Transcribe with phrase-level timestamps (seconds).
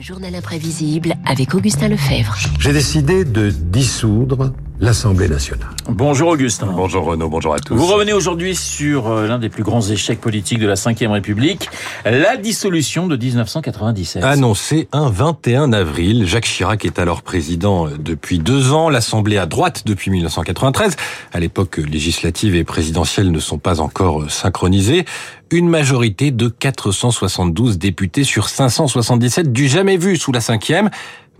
[0.00, 2.34] Journal imprévisible avec Augustin Lefebvre.
[2.58, 5.68] J'ai décidé de dissoudre l'Assemblée nationale.
[5.88, 6.68] Bonjour Augustin.
[6.74, 7.74] Bonjour Renaud, bonjour à tous.
[7.74, 11.68] Vous revenez aujourd'hui sur euh, l'un des plus grands échecs politiques de la Ve République,
[12.06, 14.24] la dissolution de 1997.
[14.24, 19.44] Annoncé un 21 avril, Jacques Chirac est alors président euh, depuis deux ans, l'Assemblée à
[19.44, 20.96] droite depuis 1993.
[21.32, 25.04] À l'époque, législative et présidentielle ne sont pas encore euh, synchronisées.
[25.50, 30.90] Une majorité de 472 députés sur 577 du jamais vu sous la cinquième.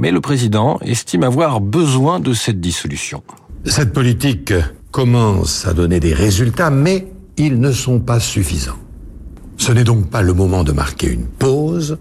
[0.00, 3.22] Mais le président estime avoir besoin de cette dissolution.
[3.66, 4.54] Cette politique
[4.90, 8.78] commence à donner des résultats, mais ils ne sont pas suffisants.
[9.58, 11.98] Ce n'est donc pas le moment de marquer une pause.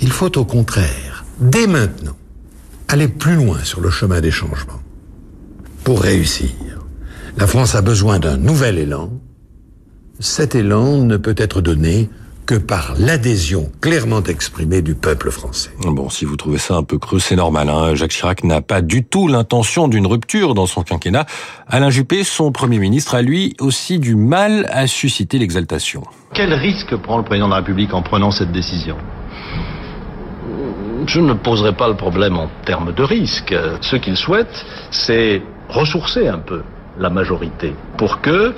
[0.00, 2.14] Il faut au contraire, dès maintenant,
[2.88, 4.82] aller plus loin sur le chemin des changements.
[5.82, 6.50] Pour réussir,
[7.38, 9.10] la France a besoin d'un nouvel élan.
[10.18, 12.10] Cet élan ne peut être donné
[12.50, 15.70] que par l'adhésion clairement exprimée du peuple français.
[15.84, 17.68] Bon, si vous trouvez ça un peu creux, c'est normal.
[17.68, 17.94] Hein.
[17.94, 21.26] Jacques Chirac n'a pas du tout l'intention d'une rupture dans son quinquennat.
[21.68, 26.02] Alain Juppé, son Premier ministre, a lui aussi du mal à susciter l'exaltation.
[26.34, 28.96] Quel risque prend le président de la République en prenant cette décision?
[31.06, 33.54] Je ne poserai pas le problème en termes de risque.
[33.80, 36.62] Ce qu'il souhaite, c'est ressourcer un peu
[36.98, 38.56] la majorité pour que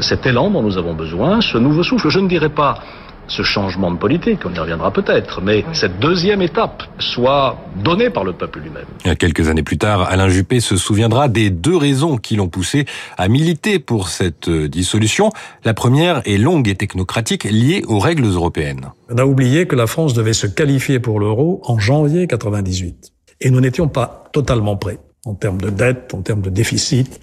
[0.00, 2.78] cet élan dont nous avons besoin, ce nouveau souffle, je ne dirais pas
[3.28, 8.24] ce changement de politique, on y reviendra peut-être, mais cette deuxième étape soit donnée par
[8.24, 9.16] le peuple lui-même.
[9.16, 12.84] Quelques années plus tard, Alain Juppé se souviendra des deux raisons qui l'ont poussé
[13.16, 15.30] à militer pour cette dissolution.
[15.64, 18.90] La première est longue et technocratique, liée aux règles européennes.
[19.08, 23.12] On a oublié que la France devait se qualifier pour l'euro en janvier 98.
[23.40, 27.20] Et nous n'étions pas totalement prêts en termes de dette, en termes de déficit.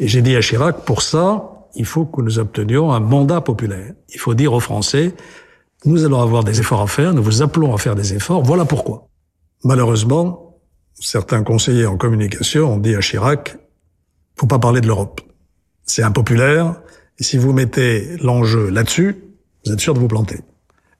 [0.00, 3.94] Et j'ai dit à Chirac, pour ça, il faut que nous obtenions un mandat populaire.
[4.10, 5.14] Il faut dire aux Français,
[5.84, 8.64] nous allons avoir des efforts à faire, nous vous appelons à faire des efforts, voilà
[8.64, 9.08] pourquoi.
[9.64, 10.58] Malheureusement,
[10.94, 13.56] certains conseillers en communication ont dit à Chirac,
[14.36, 15.20] faut pas parler de l'Europe.
[15.84, 16.80] C'est impopulaire,
[17.18, 19.24] et si vous mettez l'enjeu là-dessus,
[19.64, 20.40] vous êtes sûr de vous planter.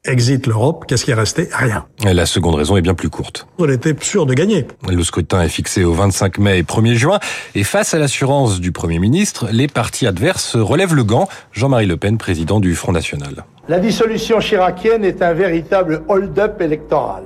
[0.04, 1.48] Exit l'Europe, qu'est-ce qui est resté?
[1.52, 1.86] Rien.
[2.04, 3.46] Et la seconde raison est bien plus courte.
[3.58, 4.66] On était sûr de gagner.
[4.88, 7.20] Le scrutin est fixé au 25 mai et 1er juin,
[7.54, 11.28] et face à l'assurance du Premier ministre, les partis adverses relèvent le gant.
[11.52, 13.44] Jean-Marie Le Pen, président du Front National.
[13.68, 17.22] La dissolution chiracienne est un véritable hold-up électoral,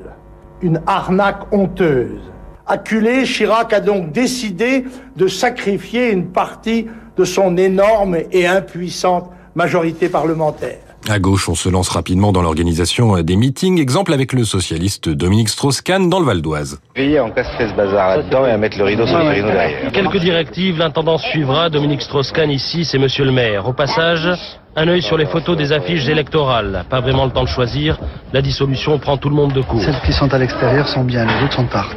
[0.61, 2.21] une arnaque honteuse.
[2.67, 4.85] Acculé, Chirac a donc décidé
[5.17, 10.86] de sacrifier une partie de son énorme et impuissante majorité parlementaire.
[11.09, 15.49] À gauche, on se lance rapidement dans l'organisation des meetings, exemple avec le socialiste Dominique
[15.49, 16.81] Strauss-Kahn dans le Val d'Oise.
[16.97, 19.93] Veillez à encastrer ce bazar là-dedans et à mettre le rideau sur le rideau derrière.
[19.93, 21.71] Quelques directives, l'intendance suivra.
[21.71, 23.69] Dominique Strauss-Kahn ici, c'est monsieur le maire.
[23.69, 24.29] Au passage,
[24.75, 26.85] un œil sur les photos des affiches électorales.
[26.91, 28.01] Pas vraiment le temps de choisir.
[28.33, 29.81] La dissolution prend tout le monde de court.
[29.81, 31.97] Celles qui sont à l'extérieur sont bien, les autres sont partent.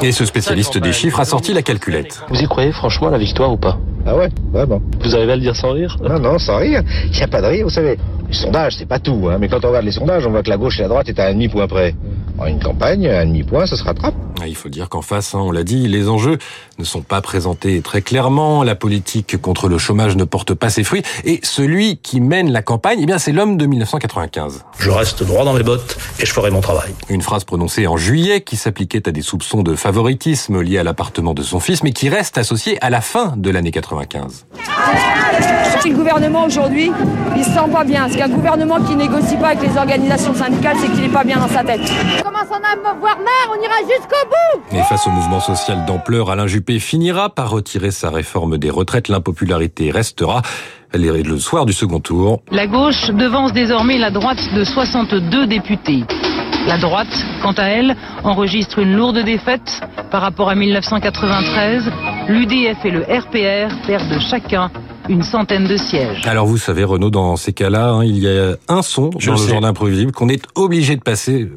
[0.00, 2.24] Et ce spécialiste des chiffres a sorti la calculette.
[2.30, 3.78] Vous y croyez franchement à la victoire ou pas?
[4.10, 4.80] Ah ouais, vraiment.
[5.02, 5.94] Vous arrivez à le dire sans rire?
[6.02, 6.82] Non, non, sans rire.
[7.04, 7.98] Il n'y a pas de rire, vous savez.
[8.26, 9.36] Les sondages, c'est pas tout, hein.
[9.38, 11.20] Mais quand on regarde les sondages, on voit que la gauche et la droite est
[11.20, 11.94] à un demi-point près.
[12.38, 14.14] En une campagne, un demi-point, ça se rattrape.
[14.46, 16.38] Il faut dire qu'en face, hein, on l'a dit, les enjeux
[16.78, 18.62] ne sont pas présentés très clairement.
[18.62, 21.02] La politique contre le chômage ne porte pas ses fruits.
[21.24, 24.64] Et celui qui mène la campagne, eh bien, c'est l'homme de 1995.
[24.78, 26.94] Je reste droit dans les bottes et je ferai mon travail.
[27.08, 31.34] Une phrase prononcée en juillet qui s'appliquait à des soupçons de favoritisme liés à l'appartement
[31.34, 34.46] de son fils, mais qui reste associé à la fin de l'année 95.
[35.88, 36.92] Le gouvernement aujourd'hui,
[37.34, 38.02] il se sent pas bien.
[38.02, 41.38] Parce qu'un gouvernement qui négocie pas avec les organisations syndicales, c'est qu'il n'est pas bien
[41.38, 41.80] dans sa tête.
[42.30, 47.50] Mère On ira jusqu'au bout Et face au mouvement social d'ampleur, Alain Juppé finira par
[47.50, 49.08] retirer sa réforme des retraites.
[49.08, 50.42] L'impopularité restera.
[50.92, 52.42] Elle est le soir du second tour.
[52.50, 56.04] La gauche devance désormais la droite de 62 députés.
[56.66, 57.08] La droite,
[57.42, 59.80] quant à elle, enregistre une lourde défaite
[60.10, 61.90] par rapport à 1993.
[62.28, 64.70] L'UDF et le RPR perdent chacun
[65.08, 66.26] une centaine de sièges.
[66.26, 69.36] Alors vous savez, Renaud, dans ces cas-là, hein, il y a un son Je dans
[69.38, 69.46] sais.
[69.46, 71.48] le genre d'imprévisible qu'on est obligé de passer.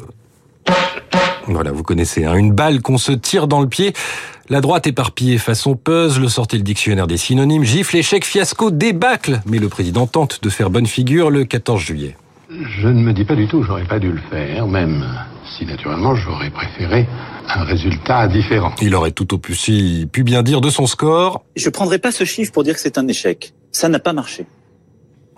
[1.48, 3.94] Voilà, vous connaissez, hein, une balle qu'on se tire dans le pied.
[4.50, 9.42] La droite éparpillée façon puzzle, sortez le dictionnaire des synonymes, gifle, échec, fiasco, débâcle.
[9.46, 12.16] Mais le président tente de faire bonne figure le 14 juillet.
[12.50, 15.06] Je ne me dis pas du tout, j'aurais pas dû le faire, même
[15.58, 17.08] si naturellement j'aurais préféré
[17.48, 18.74] un résultat différent.
[18.82, 21.44] Il aurait tout au plus si pu bien dire de son score.
[21.56, 23.54] Je prendrai pas ce chiffre pour dire que c'est un échec.
[23.72, 24.46] Ça n'a pas marché.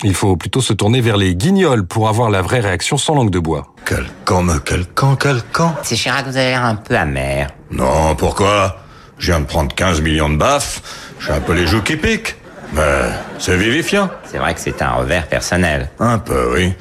[0.03, 3.29] Il faut plutôt se tourner vers les guignols pour avoir la vraie réaction sans langue
[3.29, 3.72] de bois.
[3.85, 7.49] Quel camp, mais quel camp, quel camp C'est Chirac, vous avez l'air un peu amer.
[7.71, 8.77] Non, pourquoi?
[9.17, 10.81] Je viens de prendre 15 millions de baffes,
[11.19, 12.35] j'ai un peu les joues qui piquent.
[12.73, 14.09] Mais c'est vivifiant.
[14.25, 15.89] C'est vrai que c'est un revers personnel.
[15.99, 16.73] Un peu, oui.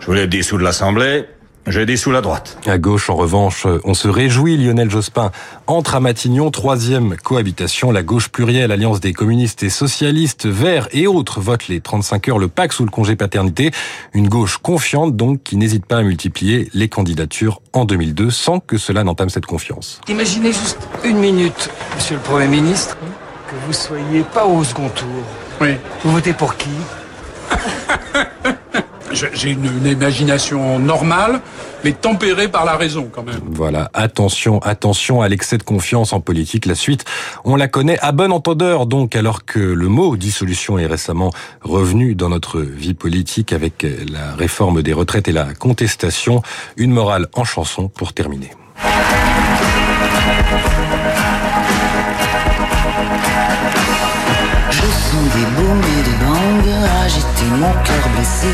[0.00, 1.26] Je voulais dissoudre l'Assemblée,
[1.68, 2.58] J'ai dit sous la droite.
[2.66, 4.56] À gauche, en revanche, on se réjouit.
[4.56, 5.32] Lionel Jospin
[5.66, 6.52] entre à Matignon.
[6.52, 7.90] Troisième cohabitation.
[7.90, 12.38] La gauche plurielle, alliance des communistes et socialistes, verts et autres votent les 35 heures,
[12.38, 13.72] le PAC sous le congé paternité.
[14.14, 18.78] Une gauche confiante, donc, qui n'hésite pas à multiplier les candidatures en 2002 sans que
[18.78, 20.00] cela n'entame cette confiance.
[20.08, 22.96] Imaginez juste une minute, monsieur le Premier ministre,
[23.48, 25.08] que vous soyez pas au second tour.
[25.60, 25.74] Oui.
[26.04, 26.70] Vous votez pour qui?
[29.32, 31.40] J'ai une, imagination normale,
[31.84, 33.40] mais tempérée par la raison quand même.
[33.46, 36.66] Voilà, attention, attention à l'excès de confiance en politique.
[36.66, 37.04] La suite,
[37.44, 41.30] on la connaît à bon entendeur, donc, alors que le mot dissolution est récemment
[41.62, 46.42] revenu dans notre vie politique avec la réforme des retraites et la contestation.
[46.76, 48.50] Une morale en chanson pour terminer.
[57.56, 58.48] Mon cœur blessé.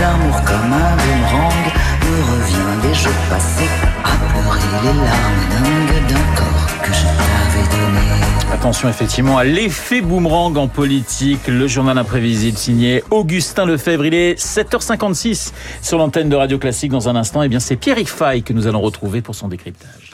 [0.00, 1.64] L'amour comme un boomerang
[2.02, 3.68] me revient des jours passés
[4.04, 8.28] à pleurer les larmes dingues d'un corps que je t'avais donné.
[8.52, 11.46] Attention effectivement à l'effet boomerang en politique.
[11.46, 14.06] Le journal imprévisible signé Augustin Lefebvre.
[14.06, 15.52] Il est 7h56
[15.82, 16.90] sur l'antenne de Radio Classique.
[16.90, 19.48] Dans un instant, et eh bien c'est Pierre Fay que nous allons retrouver pour son
[19.48, 20.07] décryptage.